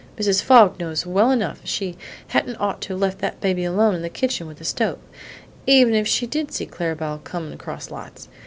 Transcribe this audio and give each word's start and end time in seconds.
"Mrs. 0.17 0.41
Fogg 0.41 0.79
knows 0.79 1.05
well 1.05 1.29
enough 1.29 1.59
she 1.63 1.95
hadn't 2.29 2.59
ought 2.59 2.81
to 2.81 2.93
have 2.93 2.99
left 2.99 3.19
that 3.19 3.39
baby 3.39 3.63
alone 3.63 3.93
in 3.93 4.01
the 4.01 4.09
kitchen 4.09 4.47
with 4.47 4.57
the 4.57 4.65
stove, 4.65 4.97
even 5.67 5.93
if 5.93 6.07
she 6.07 6.25
did 6.25 6.51
see 6.51 6.65
Clara 6.65 6.95
Belle 6.95 7.19
comin' 7.23 7.53
across 7.53 7.91
lots. 7.91 8.27